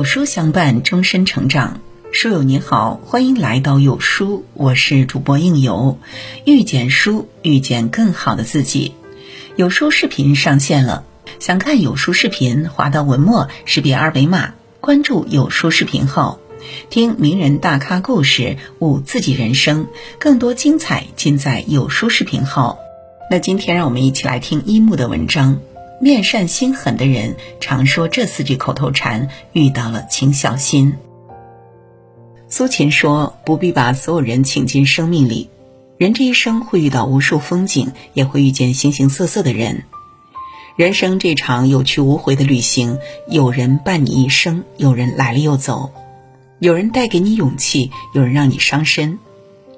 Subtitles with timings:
[0.00, 1.82] 有书相伴，终身成长。
[2.10, 5.98] 书友你好，欢迎来到有书，我是主播应由。
[6.46, 8.94] 遇见书，遇见更好的自己。
[9.56, 11.04] 有书视频上线了，
[11.38, 16.38] 想看有书视频，滑到文末识别二维码，关注有书视频号，
[16.88, 19.86] 听名人大咖故事，悟自己人生。
[20.18, 22.78] 更多精彩尽在有书视频号。
[23.30, 25.60] 那今天让我们一起来听一木的文章。
[26.02, 30.94] 面善心狠的人常说这四句口头禅，遇到了请小心。
[32.48, 35.50] 苏秦说：“不必把所有人请进生命里，
[35.98, 39.84] 人这一生会遇到无数风景，也会遇见形形色色的人。
[40.74, 42.98] 人生这场有去无回的旅行，
[43.28, 45.90] 有人伴你一生，有人来了又走，
[46.60, 49.18] 有人带给你勇气，有人让你伤身，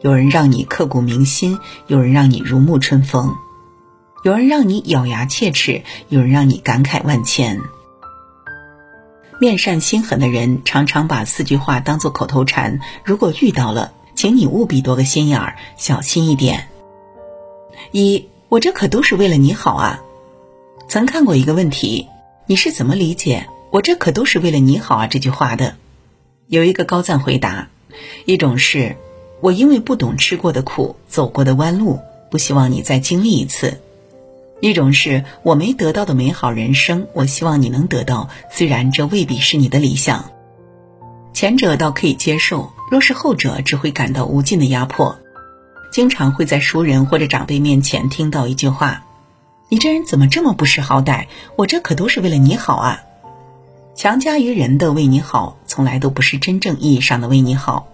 [0.00, 1.58] 有人让你刻骨铭心，
[1.88, 3.36] 有人让你如沐春风。”
[4.26, 7.60] 有人让你咬牙切齿，有人让你感慨万千。
[9.38, 16.66] 面善心狠的人常常把四句话当做口头禅，如果遇到了，请你务必多个心眼儿，小心一点。
[17.92, 20.02] 一，我这可都是为了你好啊。
[20.88, 22.08] 曾看过一个问题，
[22.46, 25.76] 你是怎么理解“我这可都是为了你好啊”这句话的？
[26.48, 27.68] 有一个高赞回答：
[28.24, 28.96] 一种是
[29.40, 33.82] 我因为不懂吃过的苦，走过的弯路，不希望你再经历一次。
[34.60, 40.30] 一种是我没得到的美好人生，我希望你能得到，虽然这未必是你的理想。
[41.34, 45.18] 前者倒可以接受，若是后者，只会感到无尽的压迫。
[45.92, 49.04] 经常会在熟人或者长辈面前听到一句话
[49.68, 51.26] ：“你这人怎么这么不识好歹？
[51.56, 53.02] 我这可都是为了你好啊！”
[53.94, 57.88] 强加于人的为你好，从来都不是真正意义上的为你好。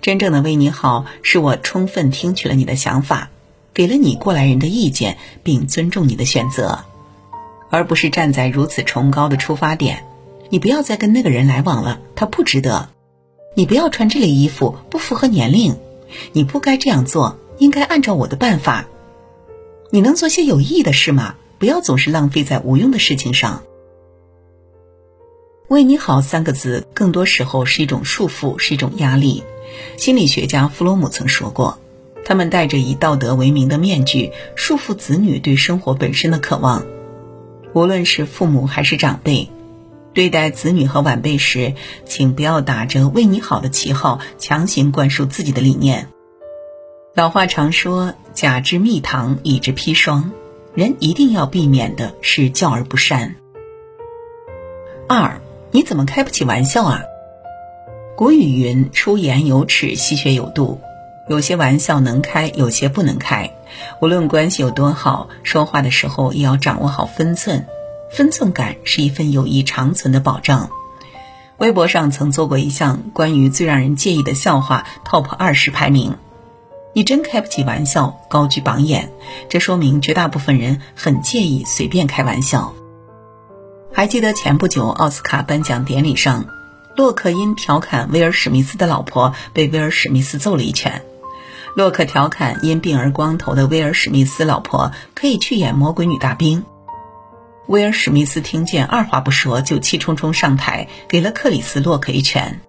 [0.00, 3.30] 真正的为你好，是我充分听取了你的想法。
[3.74, 6.84] 给了你过来人的意见，并尊重你的选择，
[7.70, 10.06] 而不是站在如此崇高的出发点。
[10.48, 12.88] 你不要再跟那个人来往了，他不值得。
[13.56, 15.76] 你不要穿这类衣服，不符合年龄。
[16.32, 18.86] 你不该这样做，应该按照我的办法。
[19.90, 21.34] 你能做些有意义的事吗？
[21.58, 23.62] 不要总是浪费在无用的事情上。
[25.68, 29.42] 为你好三个字，更多时候是一种束缚，是一种压力。
[29.96, 31.80] 心理学家弗洛姆曾说过。
[32.24, 36.86] 他们戴着以道德为名的面具，束缚子女对生活本身的渴望。
[37.74, 39.50] 无论是父母还是长辈，
[40.12, 41.74] 对待子女和晚辈时，
[42.06, 46.08] 请不要打着为你好的旗号，强行灌输自己的理念。
[47.14, 50.32] 老话常说：“假之蜜糖，以之砒霜。”
[50.74, 53.36] 人一定要避免的是教而不善。
[55.08, 57.02] 二，你怎么开不起玩笑啊？
[58.16, 60.80] 古语云：“出言有尺，戏谑有度。”
[61.26, 63.50] 有些玩笑能开，有些不能开。
[64.00, 67.66] 无论关系有多好，说话的时候也要掌握好分寸。
[68.10, 70.68] 分寸感是一份友谊长存的保障。
[71.58, 76.16] 微博上曾做过一项关于最让人介意的笑话 TOP 二十排名，
[76.92, 79.10] 你真开不起玩笑，高居榜眼。
[79.48, 82.74] 这说明绝大部分人很介意随便开玩笑。
[83.92, 86.44] 还记得前不久奥斯卡颁奖典礼上，
[86.96, 91.02] 洛克因调侃威尔史密斯的老婆，被威尔史密斯揍了一拳。
[91.74, 96.64] 洛克调侃因病而光头的威尔史密斯老婆可以去演魔鬼女大兵。
[97.66, 102.60] 威尔史密斯听见，二话不说就气冲冲上台，给了克里斯洛克一拳。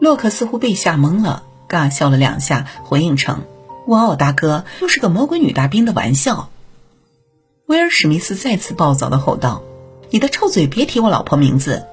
[0.00, 3.44] 洛克似乎被吓懵了，尬笑了两下，回应称
[3.88, 6.50] ：“哇哦，大哥，又是个魔鬼女大兵的玩笑。”
[7.66, 9.62] 威尔史密斯再次暴躁的吼道
[10.10, 11.86] ：“你的臭嘴，别提我老婆名字！”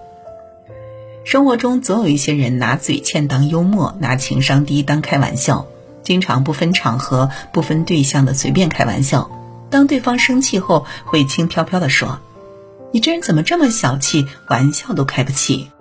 [1.23, 5.65] 生活中总有一些人拿嘴欠当幽默，拿情商低当开玩笑。
[6.05, 9.29] 经常不分场合、不分对象的随便开玩笑，
[9.69, 12.19] 当对方生气后，会轻飘飘的说
[12.93, 15.71] ：“你这人怎么这么小气，玩笑都开不起。”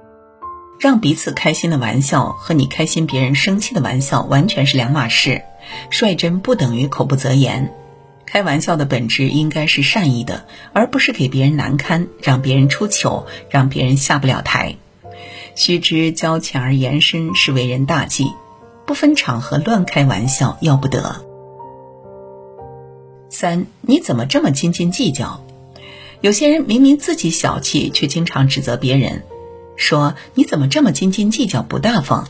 [0.80, 5.42] 让彼此开心的玩笑和你开心别人生气的玩笑完全是两码事。
[5.90, 7.72] 率真不等于口不择言，
[8.26, 14.76] 开玩笑的本质应该是善意的，而不是给别人难堪，让别人出糗，让别人下不了台。
[15.54, 18.32] 须知交浅而言深是为人大忌。
[18.86, 21.24] 不分场合乱开玩笑要不得。
[23.30, 25.44] 三，你怎么这么斤斤计较？
[26.20, 29.22] 有些人明明自己小气，却经常指责别人，
[29.76, 32.26] 说你怎么这么斤斤计较、不大方？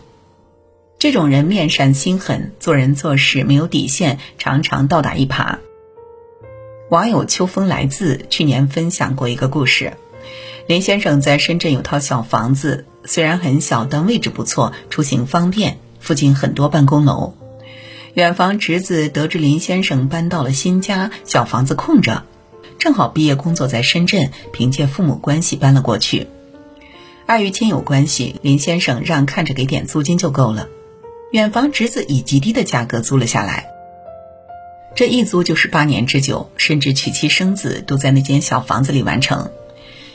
[0.99, 5.59] 这种人面善心狠，做人做事没有底线，常常倒打一耙。
[6.91, 9.93] 网友秋风来自去年分享过一个故事：
[10.67, 15.79] 林先生在深圳有套小房子，虽然很小，但位置不错，出行方便。
[16.05, 17.33] 附近很多办公楼，
[18.13, 22.25] 远房侄子得知林先生搬到了新家，小房子空着，
[22.79, 26.27] 正好毕业工作在深圳，凭借父母关系搬了过去。
[27.25, 30.69] 碍于亲友关系，林先生让看着给点租金就够了。
[31.33, 33.69] 远房侄子以极低的价格租了下来，
[34.95, 39.51] 这一租就是八年之久，甚至娶妻生子都在那间小房子里完成。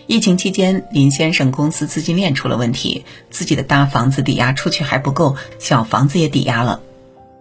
[0.10, 6.82] 疫情期间，林先生公司资金链出了问题，自己的大房子抵押出去还不够，小房子也抵押了，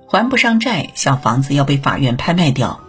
[0.06, 2.80] 还不上债，小房子要被法院拍卖掉。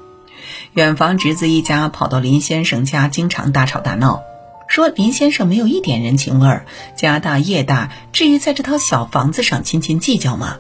[0.73, 4.21] 远房侄子一家跑到林先生家，经常大吵大闹，
[4.67, 6.65] 说林先生没有一点人情味儿，
[6.97, 10.57] 家大业大，至于在这套小房子上斤斤计较吗？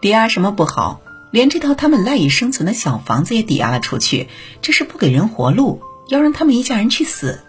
[0.00, 1.00] 抵押什么不好？
[1.30, 4.26] 连这套他们赖以生存的小房子也抵押了出去，
[4.62, 7.44] 这是不给人活路，要让他们一家人去死。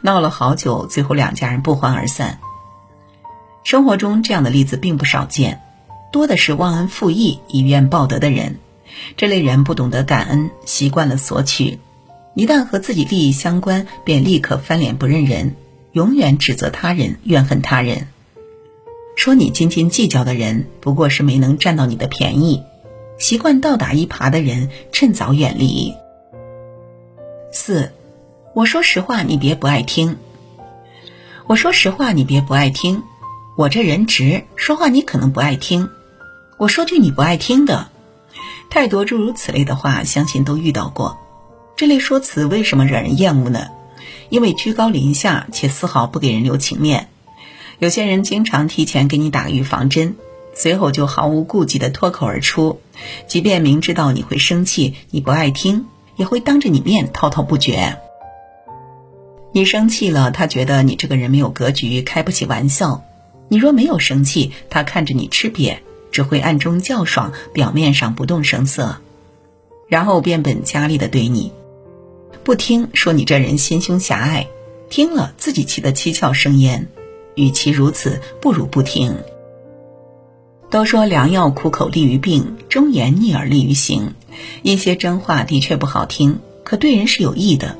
[0.00, 2.38] 闹了好久，最后两家人不欢而散。
[3.64, 5.60] 生活中这样的例子并不少见，
[6.12, 8.58] 多的是忘恩负义、以怨报德的人。
[9.16, 11.78] 这类人不懂得感恩，习惯了索取，
[12.34, 15.56] 一旦和自己利益相关，便立刻翻脸不认人，
[15.92, 18.08] 永远指责他人、怨恨他人。
[19.16, 22.62] 说你斤斤计较的人，不过是没能占到你的便宜；
[23.18, 25.92] 习惯倒打一耙的人，趁早远离。
[27.50, 27.92] 四，
[28.56, 30.16] 我说实话，你别不爱听。
[31.46, 33.02] 我说实话，你别不爱听。
[33.54, 35.90] 我这人直，说话你可能不爱听。
[36.56, 37.88] 我说句你不爱听的，
[38.70, 41.18] 太多诸如此类的话，相信都遇到过。
[41.76, 43.68] 这类说辞为什么惹人厌恶呢？
[44.30, 47.10] 因为居高临下，且丝毫不给人留情面。
[47.78, 50.16] 有些人经常提前给你打预防针，
[50.54, 52.80] 随后就毫无顾忌地脱口而出，
[53.28, 55.84] 即便明知道你会生气，你不爱听，
[56.16, 57.98] 也会当着你面滔滔不绝。
[59.56, 63.00] 你生气了，他觉得你这个人没有格局，开不起玩笑；
[63.48, 65.78] 你若没有生气，他看着你吃瘪，
[66.12, 68.98] 只会暗中叫爽，表面上不动声色，
[69.88, 71.52] 然后变本加厉的对你。
[72.44, 74.46] 不听，说你这人心胸狭隘；
[74.90, 76.86] 听了，自己气得七窍生烟。
[77.34, 79.16] 与其如此，不如不听。
[80.68, 84.12] 都说良药苦口利于病，忠言逆耳利于行。
[84.62, 87.78] 一些真话的确不好听，可对人是有益的。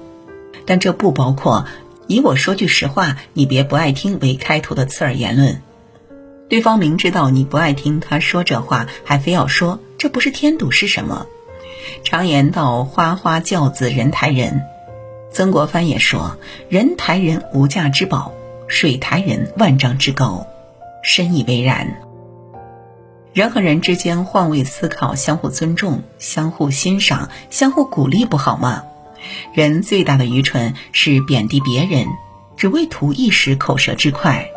[0.66, 1.66] 但这不包括
[2.06, 5.62] 以我说句实话，你别不爱听为开头的刺耳言论。
[6.48, 11.26] 对方明知道你不爱听他说这话，还非要说，这不是添堵是什么？
[12.04, 14.62] 常言道：“花花轿子人抬人。”
[15.32, 16.36] 曾国藩也说
[16.68, 18.32] ：“人抬人无价之宝。”
[18.68, 20.48] 水抬人万丈之高，
[21.04, 22.02] 深以为然。
[23.32, 28.82] 人和人之间换位思考，相互尊重，相互欣赏，相互鼓励，不好吗？
[29.52, 32.06] 人最大的愚蠢是贬低别人，
[32.56, 34.48] 只为图一时口舌之快。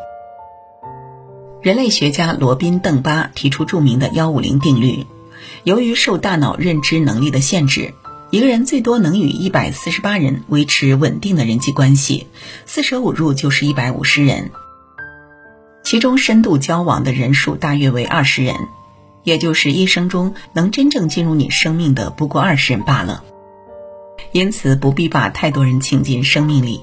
[1.61, 5.05] 人类学家罗宾·邓巴提出著名的“幺五零定律”，
[5.63, 7.93] 由于受大脑认知能力的限制。
[8.31, 12.27] 一个人最多能与一百四十八人维持稳定的人际关系，
[12.67, 14.51] 四舍五入就是一百五十人。
[15.83, 18.55] 其中深度交往的人数大约为二十人，
[19.23, 23.23] 也就是一生中能真正进入你生命的不过二十人罢了。
[24.31, 26.81] 因此，不必把太多人请进生命里。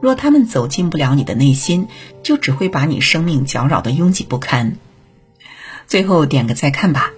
[0.00, 1.88] 若他们走进不了你的内心，
[2.22, 4.76] 就只会把你生命搅扰的拥挤不堪。
[5.86, 7.12] 最后点个再看吧，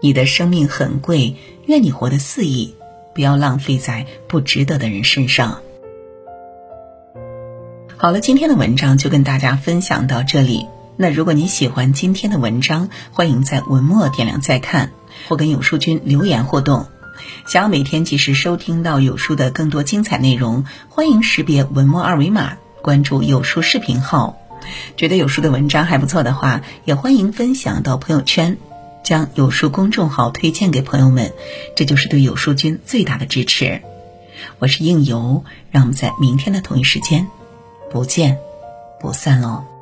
[0.00, 1.36] 你的生命很贵，
[1.66, 2.74] 愿你活得肆意。
[3.14, 5.60] 不要浪费在不值得的人身上。
[7.96, 10.66] 好了，今天的文章就跟大家分享到这里。
[10.96, 14.90] 那如果你喜欢今天的文章，欢迎在文末点亮再看，
[15.28, 16.86] 或跟有书君留言互动。
[17.46, 24.38] 想要每天及时收听到有书的更多精彩内容，欢迎识别文末二维码关注有书视频号。
[24.96, 28.56] 觉得有书的文章还不错的话，也欢迎分享到朋友圈。
[29.02, 31.34] 将有书公众号推荐给朋友们，
[31.76, 33.82] 这就是对有书君最大的支持。
[34.58, 37.28] 我是应由，让我们在明天的同一时间
[37.90, 38.38] 不见
[38.98, 39.73] 不散喽。